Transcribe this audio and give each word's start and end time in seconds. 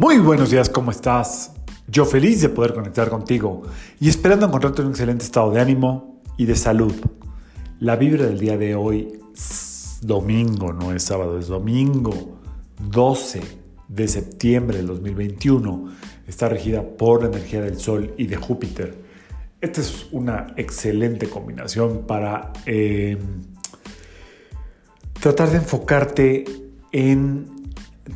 Muy 0.00 0.16
buenos 0.16 0.50
días, 0.50 0.70
¿cómo 0.70 0.92
estás? 0.92 1.52
Yo 1.86 2.06
feliz 2.06 2.40
de 2.40 2.48
poder 2.48 2.72
conectar 2.72 3.10
contigo 3.10 3.64
y 4.00 4.08
esperando 4.08 4.46
encontrarte 4.46 4.80
en 4.80 4.86
un 4.86 4.92
excelente 4.92 5.26
estado 5.26 5.50
de 5.50 5.60
ánimo 5.60 6.22
y 6.38 6.46
de 6.46 6.56
salud. 6.56 6.94
La 7.80 7.96
vibra 7.96 8.24
del 8.24 8.38
día 8.38 8.56
de 8.56 8.74
hoy, 8.74 9.20
domingo, 10.00 10.72
no 10.72 10.94
es 10.94 11.02
sábado, 11.02 11.38
es 11.38 11.48
domingo 11.48 12.38
12 12.78 13.42
de 13.88 14.08
septiembre 14.08 14.78
del 14.78 14.86
2021, 14.86 15.92
está 16.26 16.48
regida 16.48 16.82
por 16.82 17.20
la 17.20 17.28
energía 17.28 17.60
del 17.60 17.78
Sol 17.78 18.14
y 18.16 18.26
de 18.26 18.36
Júpiter. 18.36 18.96
Esta 19.60 19.82
es 19.82 20.06
una 20.12 20.54
excelente 20.56 21.28
combinación 21.28 22.06
para 22.06 22.54
eh, 22.64 23.18
tratar 25.20 25.50
de 25.50 25.58
enfocarte 25.58 26.44
en 26.90 27.59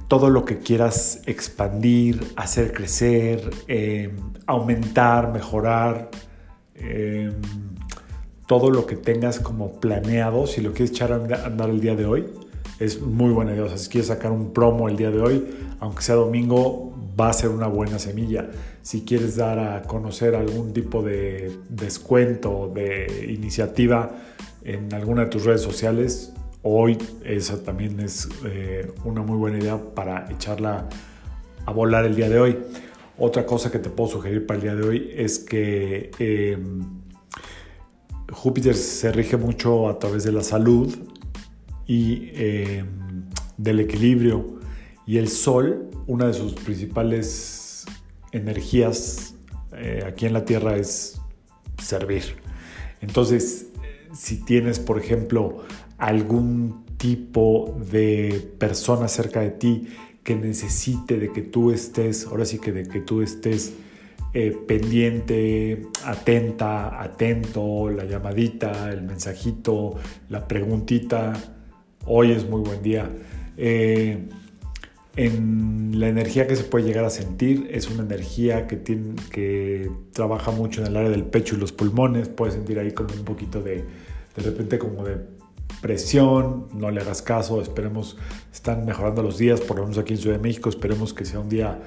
todo 0.08 0.30
lo 0.30 0.44
que 0.44 0.58
quieras 0.58 1.22
expandir, 1.26 2.24
hacer 2.36 2.72
crecer, 2.72 3.50
eh, 3.68 4.14
aumentar, 4.46 5.32
mejorar, 5.32 6.10
eh, 6.74 7.32
todo 8.46 8.70
lo 8.70 8.84
que 8.86 8.96
tengas 8.96 9.40
como 9.40 9.80
planeado, 9.80 10.46
si 10.46 10.60
lo 10.60 10.72
quieres 10.72 10.90
echar 10.90 11.12
a 11.12 11.46
andar 11.46 11.70
el 11.70 11.80
día 11.80 11.96
de 11.96 12.04
hoy, 12.04 12.26
es 12.78 13.00
muy 13.00 13.30
buena 13.30 13.54
idea. 13.54 13.76
Si 13.78 13.88
quieres 13.88 14.08
sacar 14.08 14.32
un 14.32 14.52
promo 14.52 14.88
el 14.88 14.96
día 14.96 15.10
de 15.10 15.20
hoy, 15.20 15.46
aunque 15.80 16.02
sea 16.02 16.16
domingo, 16.16 16.92
va 17.18 17.30
a 17.30 17.32
ser 17.32 17.50
una 17.50 17.66
buena 17.66 17.98
semilla. 17.98 18.50
Si 18.82 19.02
quieres 19.02 19.36
dar 19.36 19.58
a 19.58 19.82
conocer 19.82 20.34
algún 20.34 20.72
tipo 20.72 21.02
de 21.02 21.56
descuento, 21.68 22.70
de 22.74 23.32
iniciativa 23.32 24.10
en 24.64 24.92
alguna 24.92 25.24
de 25.24 25.30
tus 25.30 25.44
redes 25.44 25.62
sociales, 25.62 26.32
hoy 26.64 26.98
esa 27.24 27.62
también 27.62 28.00
es 28.00 28.28
eh, 28.44 28.90
una 29.04 29.22
muy 29.22 29.36
buena 29.36 29.58
idea 29.58 29.78
para 29.94 30.30
echarla 30.30 30.88
a 31.66 31.72
volar 31.72 32.04
el 32.06 32.16
día 32.16 32.28
de 32.28 32.40
hoy. 32.40 32.58
Otra 33.18 33.46
cosa 33.46 33.70
que 33.70 33.78
te 33.78 33.90
puedo 33.90 34.10
sugerir 34.10 34.46
para 34.46 34.56
el 34.56 34.62
día 34.62 34.74
de 34.74 34.88
hoy 34.88 35.12
es 35.14 35.38
que 35.38 36.10
em, 36.18 36.80
Júpiter 38.32 38.74
se 38.74 39.12
rige 39.12 39.36
mucho 39.36 39.88
a 39.88 39.98
través 39.98 40.24
de 40.24 40.32
la 40.32 40.42
salud 40.42 40.92
y 41.86 42.30
em, 42.34 42.86
del 43.58 43.80
equilibrio 43.80 44.58
y 45.06 45.18
el 45.18 45.28
Sol, 45.28 45.90
una 46.06 46.26
de 46.26 46.32
sus 46.32 46.54
principales 46.54 47.84
energías 48.32 49.34
eh, 49.76 50.02
aquí 50.06 50.24
en 50.24 50.32
la 50.32 50.44
Tierra 50.46 50.76
es 50.76 51.20
servir. 51.78 52.36
Entonces, 53.02 53.66
si 54.14 54.44
tienes, 54.44 54.78
por 54.78 54.98
ejemplo, 54.98 55.62
algún 55.98 56.84
tipo 56.96 57.76
de 57.90 58.52
persona 58.58 59.08
cerca 59.08 59.40
de 59.40 59.50
ti 59.50 59.88
que 60.22 60.34
necesite 60.36 61.18
de 61.18 61.32
que 61.32 61.42
tú 61.42 61.70
estés, 61.70 62.26
ahora 62.26 62.44
sí 62.46 62.58
que 62.58 62.72
de 62.72 62.88
que 62.88 63.00
tú 63.00 63.20
estés 63.20 63.74
eh, 64.32 64.56
pendiente, 64.66 65.86
atenta, 66.04 67.00
atento, 67.00 67.88
la 67.90 68.04
llamadita, 68.04 68.90
el 68.90 69.02
mensajito, 69.02 69.94
la 70.28 70.48
preguntita, 70.48 71.34
hoy 72.06 72.32
es 72.32 72.48
muy 72.48 72.62
buen 72.62 72.82
día. 72.82 73.08
Eh, 73.56 74.26
en 75.16 76.00
la 76.00 76.08
energía 76.08 76.48
que 76.48 76.56
se 76.56 76.64
puede 76.64 76.84
llegar 76.86 77.04
a 77.04 77.10
sentir 77.10 77.68
es 77.70 77.88
una 77.88 78.02
energía 78.02 78.66
que, 78.66 78.76
tiene, 78.76 79.14
que 79.30 79.88
trabaja 80.12 80.50
mucho 80.50 80.80
en 80.80 80.88
el 80.88 80.96
área 80.96 81.10
del 81.10 81.24
pecho 81.24 81.54
y 81.54 81.58
los 81.60 81.70
pulmones, 81.70 82.28
puedes 82.28 82.54
sentir 82.54 82.80
ahí 82.80 82.90
como 82.90 83.14
un 83.14 83.24
poquito 83.24 83.62
de, 83.62 83.84
de 84.36 84.42
repente 84.42 84.78
como 84.78 85.04
de 85.04 85.18
presión, 85.84 86.68
no 86.72 86.90
le 86.90 87.02
hagas 87.02 87.20
caso, 87.20 87.60
esperemos, 87.60 88.16
están 88.50 88.86
mejorando 88.86 89.22
los 89.22 89.36
días, 89.36 89.60
por 89.60 89.76
lo 89.76 89.82
menos 89.82 89.98
aquí 89.98 90.14
en 90.14 90.18
Ciudad 90.18 90.36
de 90.36 90.42
México, 90.42 90.70
esperemos 90.70 91.12
que 91.12 91.26
sea 91.26 91.40
un 91.40 91.50
día 91.50 91.78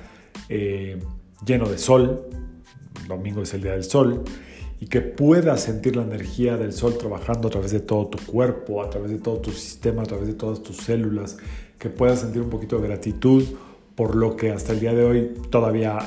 eh, 0.50 1.02
lleno 1.44 1.68
de 1.68 1.80
sol, 1.80 2.28
domingo 3.08 3.42
es 3.42 3.56
el 3.56 3.64
día 3.64 3.72
del 3.72 3.84
sol, 3.84 4.24
y 4.80 4.86
que 4.86 5.02
puedas 5.02 5.64
sentir 5.64 5.96
la 5.96 6.04
energía 6.04 6.58
del 6.58 6.74
sol 6.74 6.96
trabajando 7.00 7.48
a 7.48 7.52
través 7.52 7.72
de 7.72 7.80
todo 7.80 8.06
tu 8.06 8.24
cuerpo, 8.24 8.84
a 8.84 8.90
través 8.92 9.10
de 9.10 9.18
todo 9.18 9.38
tu 9.38 9.50
sistema, 9.50 10.04
a 10.04 10.06
través 10.06 10.28
de 10.28 10.36
todas 10.36 10.62
tus 10.62 10.78
células, 10.78 11.40
que 11.80 11.90
puedas 11.90 12.20
sentir 12.20 12.44
un 12.44 12.52
poquito 12.52 12.78
de 12.78 12.88
gratitud 12.88 13.46
por 13.96 14.16
lo 14.16 14.36
que 14.36 14.52
hasta 14.52 14.74
el 14.74 14.80
día 14.80 14.94
de 14.94 15.06
hoy 15.06 15.34
todavía 15.50 15.98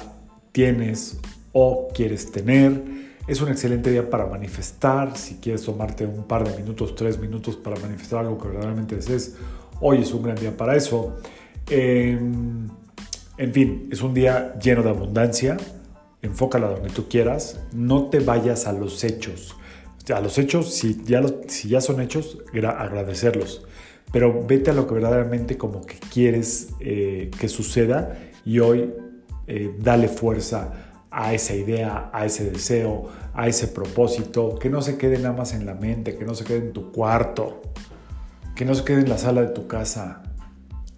tienes 0.53 1.19
o 1.53 1.88
quieres 1.92 2.31
tener 2.31 3.09
es 3.26 3.41
un 3.41 3.48
excelente 3.48 3.91
día 3.91 4.08
para 4.08 4.26
manifestar. 4.26 5.16
Si 5.16 5.36
quieres 5.36 5.62
tomarte 5.62 6.06
un 6.06 6.25
par 6.25 6.48
de 6.48 6.56
minutos, 6.56 6.94
tres 6.94 7.19
minutos 7.19 7.56
para 7.56 7.78
manifestar 7.81 8.20
algo 8.20 8.38
que 8.38 8.48
verdaderamente 8.48 8.97
desees, 8.97 9.36
hoy 9.81 10.03
es 10.03 10.12
un 10.12 10.22
gran 10.22 10.36
día 10.36 10.56
para 10.56 10.76
eso. 10.76 11.16
Em, 11.69 12.69
en 13.36 13.53
fin, 13.53 13.88
es 13.91 14.03
un 14.03 14.14
día 14.14 14.59
lleno 14.59 14.82
de 14.82 14.91
abundancia. 14.91 15.56
Enfócala 16.22 16.69
donde 16.69 16.91
tú 16.91 17.09
quieras. 17.09 17.60
No 17.72 18.06
te 18.06 18.20
vayas 18.20 18.66
a 18.66 18.72
los 18.72 19.04
hechos. 19.04 19.56
A 20.12 20.20
los 20.20 20.38
hechos, 20.38 20.75
si 20.75 21.03
ya, 21.04 21.22
si 21.47 21.69
ya 21.69 21.80
son 21.80 22.00
hechos, 22.00 22.38
agradecerlos. 22.53 23.64
Pero 24.12 24.44
vete 24.44 24.70
a 24.70 24.75
lo 24.75 24.86
que 24.86 24.94
verdaderamente 24.94 25.56
como 25.56 25.86
que 25.86 25.97
quieres 26.12 26.70
eh, 26.80 27.30
que 27.38 27.48
suceda 27.48 28.19
y 28.44 28.59
hoy 28.59 28.92
eh, 29.47 29.72
dale 29.78 30.09
fuerza 30.09 30.90
a 31.20 31.34
esa 31.34 31.54
idea, 31.54 32.08
a 32.14 32.25
ese 32.25 32.50
deseo, 32.50 33.10
a 33.34 33.47
ese 33.47 33.69
propósito, 33.69 34.58
que 34.58 34.70
no 34.70 34.81
se 34.81 34.97
quede 34.97 35.19
nada 35.19 35.36
más 35.36 35.53
en 35.53 35.66
la 35.66 35.75
mente, 35.75 36.16
que 36.16 36.25
no 36.25 36.34
se 36.34 36.44
quede 36.44 36.58
en 36.58 36.72
tu 36.72 36.92
cuarto, 36.92 37.60
que 38.56 38.64
no 38.64 38.75
se 38.75 38.84
quede 38.84 39.03
en 39.03 39.10
la 39.10 39.19
sala 39.19 39.42
de 39.42 39.48
tu 39.48 39.66
casa. 39.66 40.22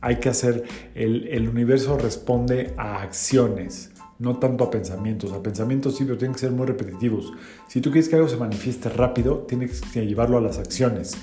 Hay 0.00 0.20
que 0.20 0.28
hacer, 0.28 0.62
el, 0.94 1.48
universo 1.48 1.98
responde 1.98 2.72
a 2.76 3.02
acciones, 3.02 3.90
no 4.20 4.38
tanto 4.38 4.62
a 4.62 4.70
pensamientos. 4.70 5.32
A 5.32 5.42
pensamientos 5.42 5.96
sí, 5.96 6.04
pero 6.04 6.16
tienen 6.16 6.34
que 6.34 6.40
ser 6.40 6.52
muy 6.52 6.66
repetitivos. 6.66 7.32
Si 7.66 7.80
tú 7.80 7.90
quieres 7.90 8.08
que 8.08 8.14
algo 8.14 8.28
se 8.28 8.36
manifieste 8.36 8.90
rápido, 8.90 9.38
tienes 9.48 9.80
que 9.80 10.06
llevarlo 10.06 10.38
a 10.38 10.40
las 10.40 10.58
acciones. 10.58 11.16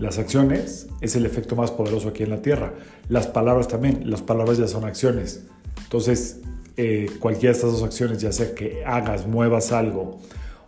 Las 0.00 0.18
acciones 0.18 0.88
es 1.00 1.14
el 1.14 1.24
efecto 1.24 1.54
más 1.54 1.70
poderoso 1.70 2.08
aquí 2.08 2.24
en 2.24 2.30
la 2.30 2.42
Tierra. 2.42 2.74
Las 3.08 3.28
palabras 3.28 3.68
también, 3.68 4.10
las 4.10 4.22
palabras 4.22 4.58
ya 4.58 4.66
son 4.66 4.84
acciones. 4.84 5.44
Entonces, 5.84 6.40
eh, 6.76 7.06
cualquiera 7.20 7.52
de 7.52 7.58
estas 7.58 7.72
dos 7.72 7.82
acciones, 7.82 8.20
ya 8.20 8.32
sea 8.32 8.54
que 8.54 8.84
hagas, 8.84 9.26
muevas 9.26 9.72
algo 9.72 10.20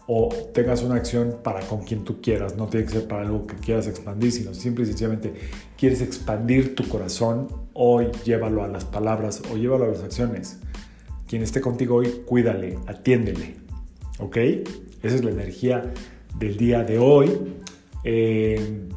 o 0.06 0.28
tengas 0.54 0.82
una 0.82 0.94
acción 0.94 1.38
para 1.42 1.60
con 1.66 1.82
quien 1.82 2.04
tú 2.04 2.20
quieras, 2.20 2.56
no 2.56 2.68
tiene 2.68 2.86
que 2.86 2.92
ser 2.92 3.08
para 3.08 3.22
algo 3.22 3.46
que 3.46 3.56
quieras 3.56 3.88
expandir, 3.88 4.30
sino 4.30 4.54
simple 4.54 4.84
y 4.84 4.86
sencillamente 4.86 5.34
quieres 5.76 6.00
expandir 6.00 6.76
tu 6.76 6.88
corazón, 6.88 7.48
hoy 7.72 8.08
llévalo 8.24 8.62
a 8.62 8.68
las 8.68 8.84
palabras 8.84 9.42
o 9.52 9.56
llévalo 9.56 9.86
a 9.86 9.88
las 9.88 10.02
acciones. 10.02 10.60
Quien 11.26 11.42
esté 11.42 11.60
contigo 11.60 11.96
hoy, 11.96 12.22
cuídale, 12.24 12.78
atiéndele. 12.86 13.56
¿Ok? 14.20 14.36
Esa 14.36 15.16
es 15.16 15.24
la 15.24 15.32
energía 15.32 15.92
del 16.38 16.56
día 16.56 16.84
de 16.84 16.98
hoy. 16.98 17.32
Eh, 18.04 18.88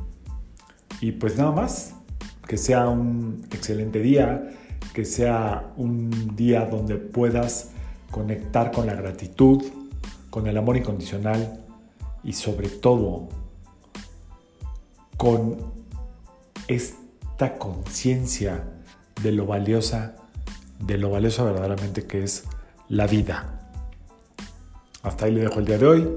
y 1.02 1.14
pues 1.14 1.38
nada 1.38 1.52
más, 1.52 1.96
que 2.48 2.56
sea 2.56 2.88
un 2.88 3.46
excelente 3.52 4.00
día 4.00 4.52
que 4.94 5.06
sea 5.06 5.72
un 5.78 6.36
día 6.36 6.66
donde 6.66 6.96
puedas 6.96 7.72
conectar 8.12 8.72
con 8.72 8.88
la 8.88 8.96
gratitud, 8.96 9.64
con 10.30 10.48
el 10.48 10.58
amor 10.58 10.78
incondicional 10.78 11.64
y 12.24 12.34
sobre 12.34 12.70
todo 12.70 13.30
con 15.18 15.58
esta 16.68 17.58
conciencia 17.58 18.64
de 19.22 19.32
lo 19.32 19.46
valiosa, 19.46 20.16
de 20.80 20.98
lo 20.98 21.12
valiosa 21.12 21.44
verdaderamente 21.44 22.06
que 22.06 22.24
es 22.24 22.46
la 22.88 23.06
vida. 23.08 23.60
Hasta 25.04 25.26
ahí 25.26 25.34
le 25.34 25.42
dejo 25.42 25.60
el 25.60 25.66
día 25.66 25.78
de 25.78 25.86
hoy. 25.86 26.08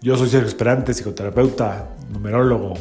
Yo 0.00 0.16
soy 0.16 0.28
Sergio 0.28 0.48
Esperante, 0.48 0.92
psicoterapeuta, 0.92 1.96
numerólogo, 2.10 2.74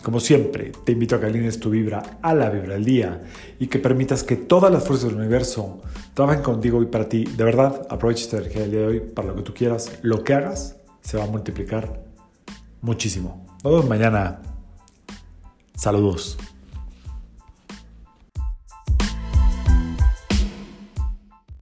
como 0.00 0.20
siempre, 0.20 0.72
te 0.84 0.92
invito 0.92 1.16
a 1.16 1.20
que 1.20 1.26
alines 1.26 1.60
tu 1.60 1.70
vibra 1.70 2.18
a 2.22 2.34
la 2.34 2.50
vibra 2.50 2.74
del 2.74 2.84
día 2.84 3.22
y 3.58 3.66
que 3.66 3.78
permitas 3.78 4.24
que 4.24 4.36
todas 4.36 4.72
las 4.72 4.86
fuerzas 4.86 5.10
del 5.10 5.18
universo 5.18 5.82
trabajen 6.14 6.42
contigo 6.42 6.82
y 6.82 6.86
para 6.86 7.08
ti. 7.08 7.24
De 7.24 7.44
verdad, 7.44 7.86
aprovecha 7.90 8.22
esta 8.22 8.38
energía 8.38 8.62
del 8.62 8.70
día 8.70 8.80
de 8.80 8.86
hoy 8.86 9.00
para 9.00 9.28
lo 9.28 9.36
que 9.36 9.42
tú 9.42 9.54
quieras. 9.54 9.98
Lo 10.02 10.24
que 10.24 10.34
hagas 10.34 10.76
se 11.02 11.18
va 11.18 11.24
a 11.24 11.26
multiplicar 11.26 12.04
muchísimo. 12.80 13.46
Nos 13.62 13.72
vemos 13.72 13.88
mañana. 13.88 14.40
Saludos. 15.74 16.38